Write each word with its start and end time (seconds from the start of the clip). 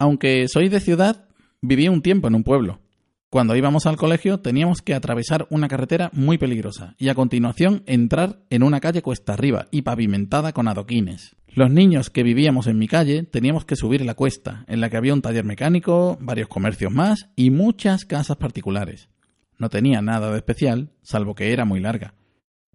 Aunque 0.00 0.48
soy 0.48 0.70
de 0.70 0.80
ciudad, 0.80 1.26
viví 1.60 1.86
un 1.88 2.00
tiempo 2.00 2.26
en 2.26 2.34
un 2.34 2.42
pueblo. 2.42 2.80
Cuando 3.28 3.54
íbamos 3.54 3.84
al 3.84 3.98
colegio 3.98 4.40
teníamos 4.40 4.80
que 4.80 4.94
atravesar 4.94 5.46
una 5.50 5.68
carretera 5.68 6.10
muy 6.14 6.38
peligrosa 6.38 6.94
y 6.96 7.10
a 7.10 7.14
continuación 7.14 7.82
entrar 7.84 8.40
en 8.48 8.62
una 8.62 8.80
calle 8.80 9.02
cuesta 9.02 9.34
arriba 9.34 9.66
y 9.70 9.82
pavimentada 9.82 10.54
con 10.54 10.68
adoquines. 10.68 11.36
Los 11.48 11.70
niños 11.70 12.08
que 12.08 12.22
vivíamos 12.22 12.66
en 12.66 12.78
mi 12.78 12.88
calle 12.88 13.24
teníamos 13.24 13.66
que 13.66 13.76
subir 13.76 14.00
la 14.06 14.14
cuesta, 14.14 14.64
en 14.68 14.80
la 14.80 14.88
que 14.88 14.96
había 14.96 15.12
un 15.12 15.20
taller 15.20 15.44
mecánico, 15.44 16.16
varios 16.18 16.48
comercios 16.48 16.90
más 16.90 17.28
y 17.36 17.50
muchas 17.50 18.06
casas 18.06 18.38
particulares. 18.38 19.10
No 19.58 19.68
tenía 19.68 20.00
nada 20.00 20.30
de 20.30 20.38
especial, 20.38 20.92
salvo 21.02 21.34
que 21.34 21.52
era 21.52 21.66
muy 21.66 21.78
larga. 21.80 22.14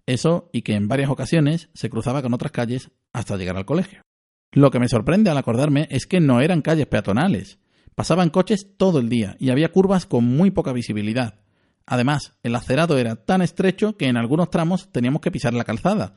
Eso 0.06 0.48
y 0.52 0.62
que 0.62 0.74
en 0.74 0.86
varias 0.86 1.10
ocasiones 1.10 1.70
se 1.74 1.90
cruzaba 1.90 2.22
con 2.22 2.34
otras 2.34 2.52
calles 2.52 2.92
hasta 3.12 3.36
llegar 3.36 3.56
al 3.56 3.66
colegio. 3.66 4.05
Lo 4.52 4.70
que 4.70 4.78
me 4.78 4.88
sorprende 4.88 5.30
al 5.30 5.38
acordarme 5.38 5.88
es 5.90 6.06
que 6.06 6.20
no 6.20 6.40
eran 6.40 6.62
calles 6.62 6.86
peatonales, 6.86 7.58
Pasaban 7.96 8.28
coches 8.28 8.76
todo 8.76 8.98
el 8.98 9.08
día 9.08 9.36
y 9.40 9.48
había 9.48 9.72
curvas 9.72 10.04
con 10.04 10.22
muy 10.22 10.50
poca 10.50 10.74
visibilidad. 10.74 11.40
Además, 11.86 12.36
el 12.42 12.54
acerado 12.54 12.98
era 12.98 13.16
tan 13.16 13.40
estrecho 13.40 13.96
que 13.96 14.04
en 14.04 14.18
algunos 14.18 14.50
tramos 14.50 14.92
teníamos 14.92 15.22
que 15.22 15.30
pisar 15.30 15.54
la 15.54 15.64
calzada. 15.64 16.14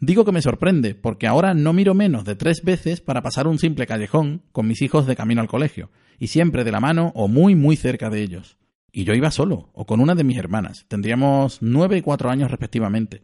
Digo 0.00 0.24
que 0.24 0.32
me 0.32 0.42
sorprende, 0.42 0.96
porque 0.96 1.28
ahora 1.28 1.54
no 1.54 1.72
miro 1.72 1.94
menos 1.94 2.24
de 2.24 2.34
tres 2.34 2.64
veces 2.64 3.00
para 3.00 3.22
pasar 3.22 3.46
un 3.46 3.60
simple 3.60 3.86
callejón 3.86 4.42
con 4.50 4.66
mis 4.66 4.82
hijos 4.82 5.06
de 5.06 5.14
camino 5.14 5.40
al 5.40 5.46
colegio, 5.46 5.92
y 6.18 6.26
siempre 6.26 6.64
de 6.64 6.72
la 6.72 6.80
mano 6.80 7.12
o 7.14 7.28
muy 7.28 7.54
muy 7.54 7.76
cerca 7.76 8.10
de 8.10 8.22
ellos. 8.22 8.58
Y 8.90 9.04
yo 9.04 9.14
iba 9.14 9.30
solo, 9.30 9.70
o 9.72 9.86
con 9.86 10.00
una 10.00 10.16
de 10.16 10.24
mis 10.24 10.36
hermanas. 10.36 10.84
Tendríamos 10.88 11.58
nueve 11.60 11.96
y 11.96 12.02
cuatro 12.02 12.28
años 12.28 12.50
respectivamente. 12.50 13.22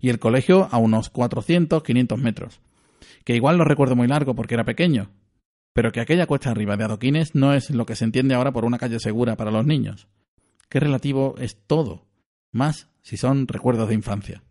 Y 0.00 0.08
el 0.08 0.18
colegio 0.18 0.68
a 0.70 0.78
unos 0.78 1.10
400, 1.10 1.82
500 1.82 2.18
metros. 2.18 2.60
Que 3.24 3.36
igual 3.36 3.58
lo 3.58 3.64
recuerdo 3.64 3.96
muy 3.96 4.08
largo 4.08 4.34
porque 4.34 4.54
era 4.54 4.64
pequeño, 4.64 5.10
pero 5.72 5.92
que 5.92 6.00
aquella 6.00 6.26
cuesta 6.26 6.50
arriba 6.50 6.76
de 6.76 6.84
adoquines 6.84 7.34
no 7.34 7.54
es 7.54 7.70
lo 7.70 7.86
que 7.86 7.96
se 7.96 8.04
entiende 8.04 8.34
ahora 8.34 8.52
por 8.52 8.64
una 8.64 8.78
calle 8.78 8.98
segura 9.00 9.36
para 9.36 9.50
los 9.50 9.64
niños. 9.66 10.08
Qué 10.68 10.80
relativo 10.80 11.34
es 11.38 11.56
todo, 11.66 12.06
más 12.52 12.88
si 13.02 13.16
son 13.16 13.46
recuerdos 13.46 13.88
de 13.88 13.94
infancia. 13.94 14.42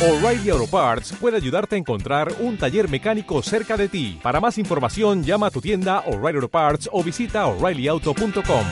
O'Reilly 0.00 0.50
Auto 0.50 0.66
Parts 0.66 1.14
puede 1.18 1.36
ayudarte 1.36 1.76
a 1.76 1.78
encontrar 1.78 2.32
un 2.40 2.58
taller 2.58 2.90
mecánico 2.90 3.42
cerca 3.42 3.76
de 3.76 3.88
ti. 3.88 4.18
Para 4.22 4.40
más 4.40 4.58
información, 4.58 5.22
llama 5.22 5.46
a 5.46 5.50
tu 5.50 5.60
tienda 5.60 6.00
O'Reilly 6.00 6.36
Auto 6.36 6.48
Parts 6.48 6.90
o 6.92 7.02
visita 7.02 7.46
oreillyauto.com. 7.46 8.66